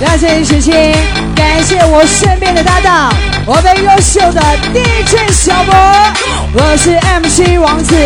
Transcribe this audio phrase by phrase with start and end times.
[0.00, 0.94] 感谢时间，
[1.34, 3.12] 感谢我身边的搭档，
[3.46, 4.40] 我们优秀的
[4.72, 5.74] DJ 小博，
[6.52, 7.96] 我是 MC 王子，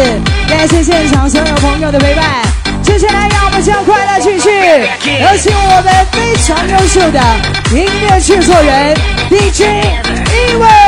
[0.48, 2.24] 感谢现场所有朋友的陪伴。
[2.82, 7.20] 接下来让我们将快乐继续，有请我们非常优秀的
[7.73, 8.96] 音乐制作人
[9.29, 9.62] DJ
[10.32, 10.88] 一文。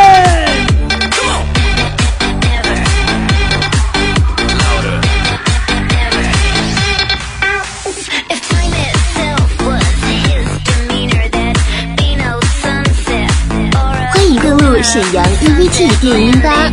[14.93, 16.68] 沈阳 EVT 电音吧，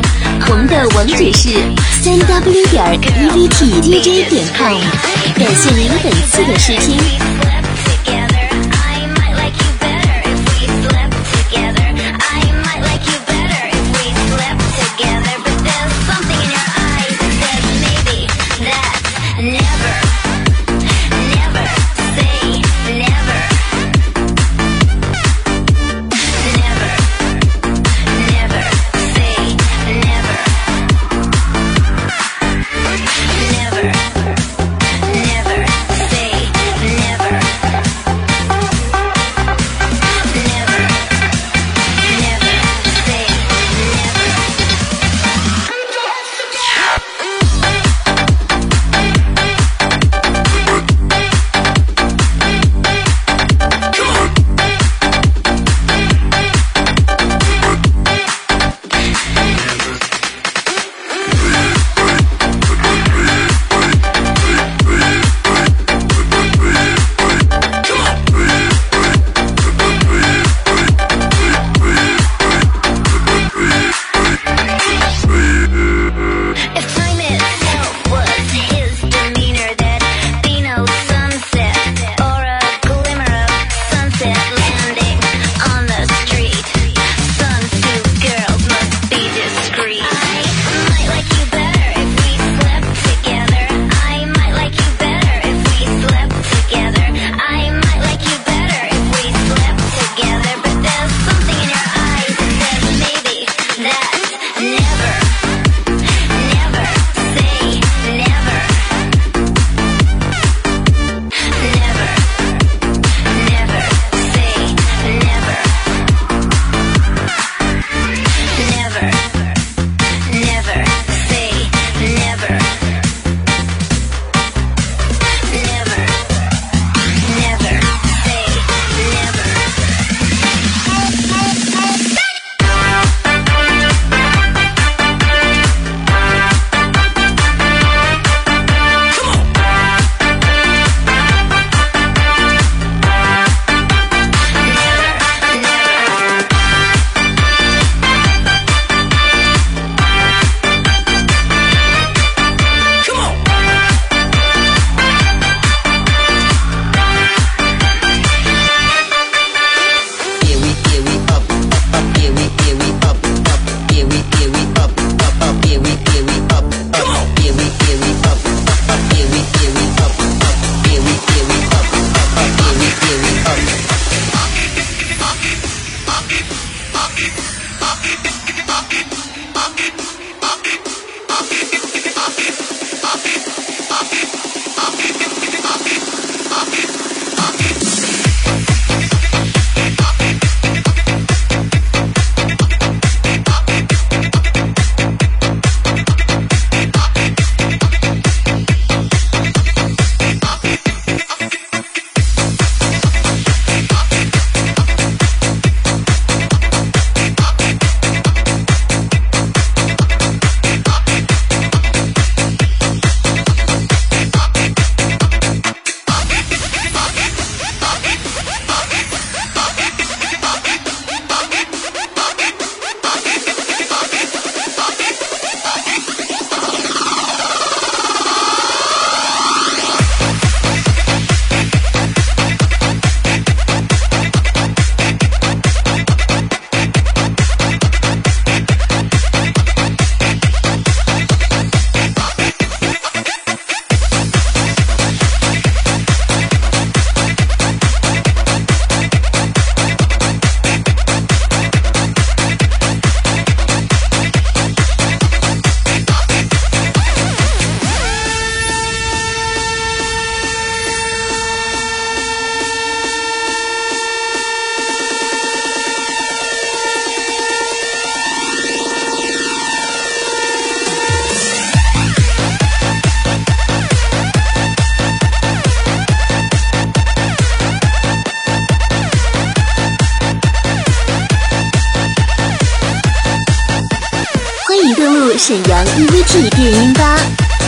[0.49, 1.49] 我们的网址是
[2.01, 4.81] 三 W 点 EVTDJ 点 com，
[5.35, 6.97] 感谢您本次的试听。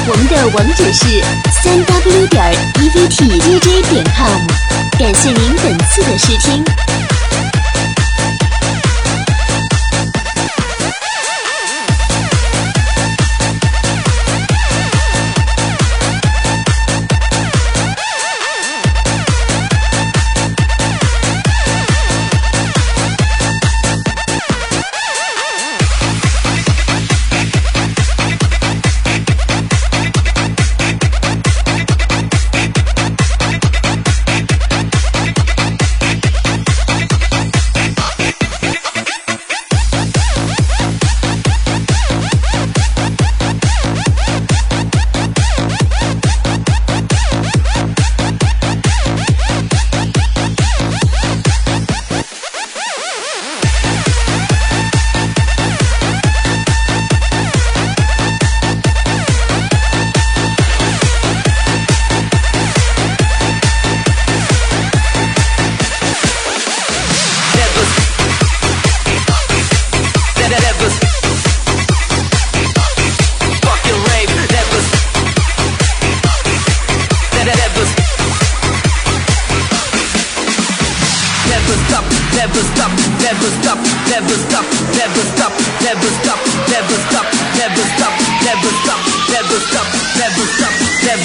[0.10, 1.22] 我们的网址是
[1.52, 3.90] 三 w 点 evt vj.
[3.92, 4.42] 点 com。
[4.98, 6.89] 感谢您本次的试听。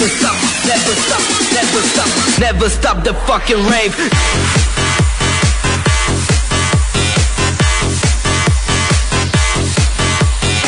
[0.04, 0.36] never stop,
[0.66, 1.22] never stop,
[1.52, 3.96] never stop, never stop the fucking rave.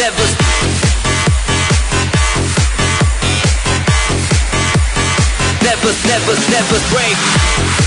[0.00, 0.26] Never
[6.06, 7.85] never, never break.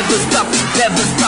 [0.00, 0.46] never stop,
[0.78, 1.19] never stop.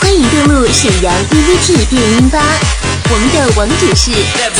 [0.00, 2.40] 欢迎登录沈阳 vvt 电音吧
[3.10, 4.10] 我们的网址是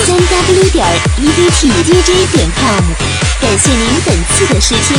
[0.05, 0.87] 三 w 点
[1.19, 2.85] vvt dj 点 com
[3.41, 4.97] 感谢您本次的试听。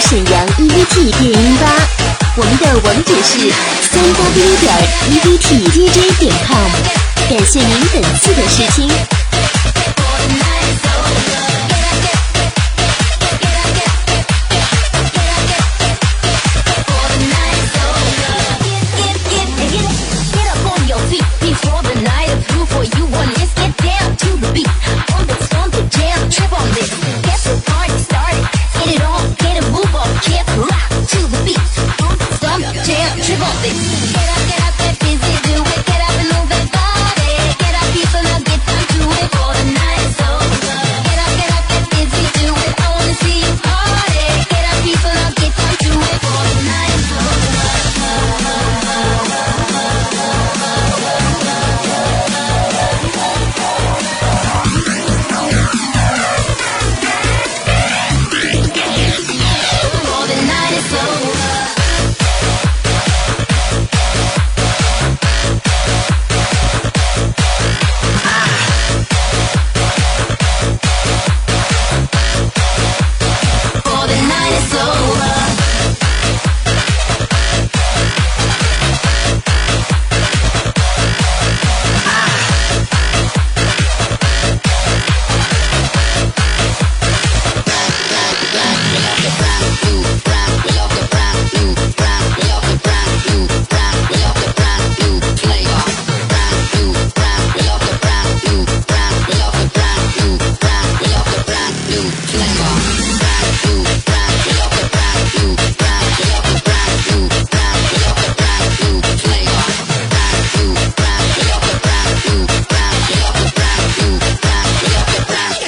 [0.00, 1.66] 沈阳 EVT 电音吧，
[2.36, 4.74] 我们的网址是三 W 点
[5.10, 6.70] EVTDJ 点 com，
[7.28, 9.19] 感谢您本次的试听。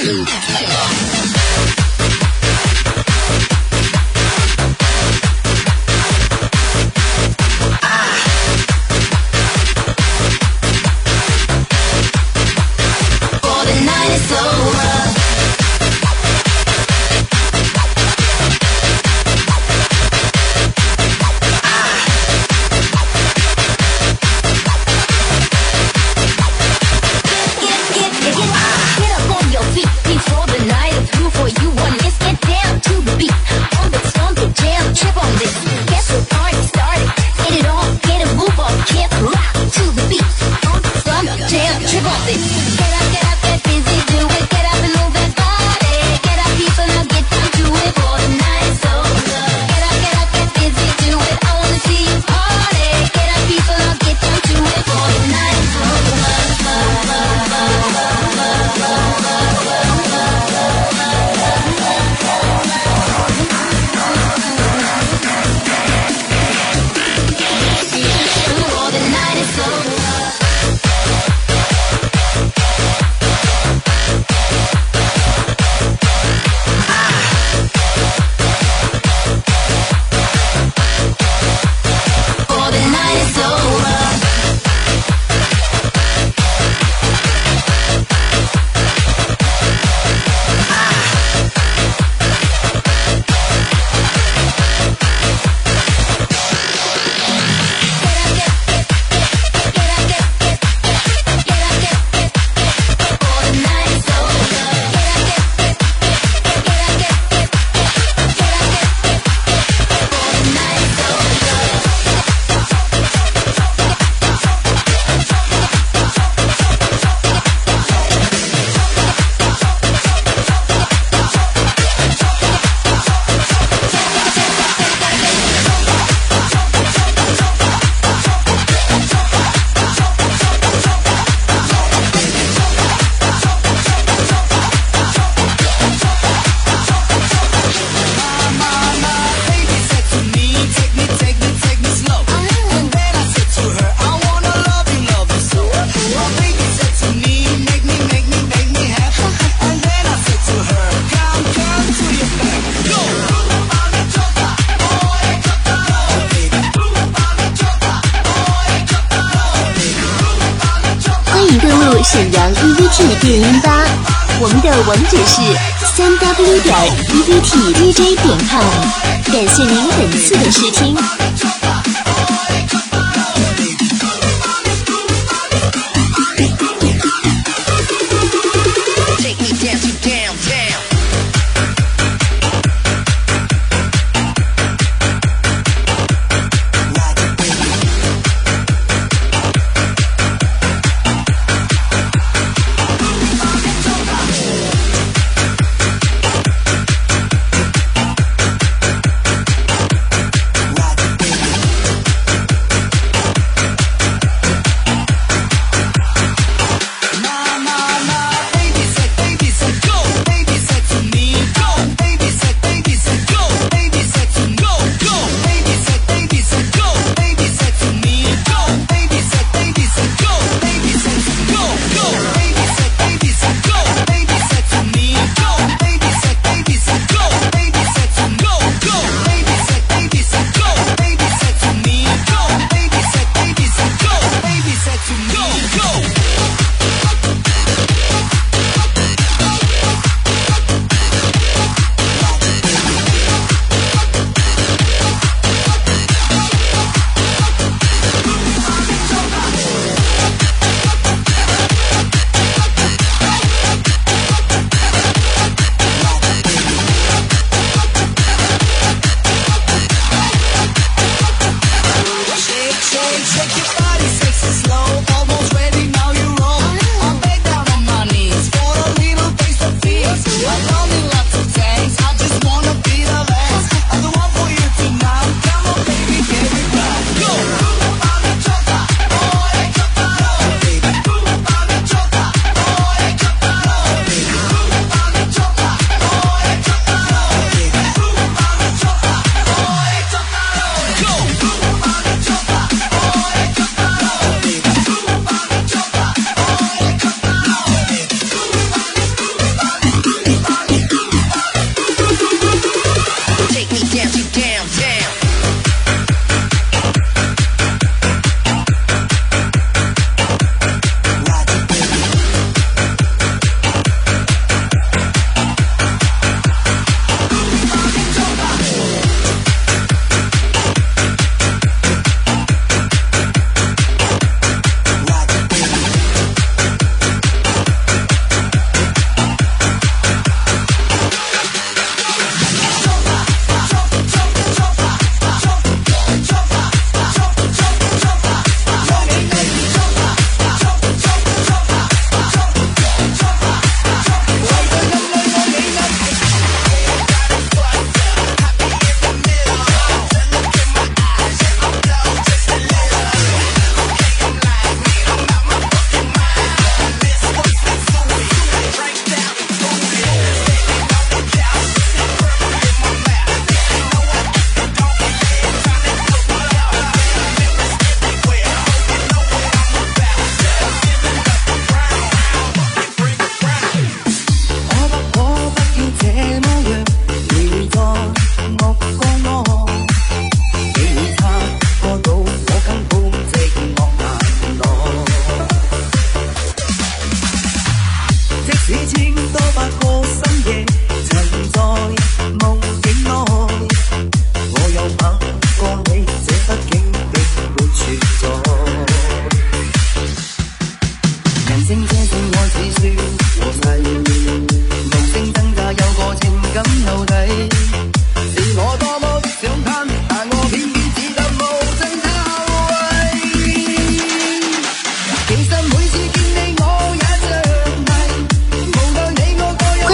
[0.05, 0.42] Ooh.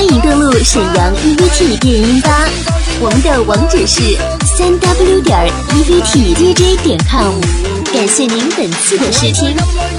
[0.10, 2.50] 请登录沈阳 EVT 电音吧，
[3.00, 4.02] 我们的网址是
[4.43, 7.39] 三 W 点 EVTDJ 点 com，
[7.93, 9.99] 感谢您本次的试听。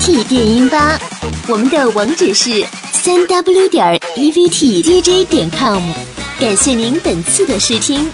[0.00, 0.98] T 电音吧，
[1.46, 5.82] 我们的网址是三 W 点 EVT DJ 点 com，
[6.40, 8.10] 感谢您本次的试听。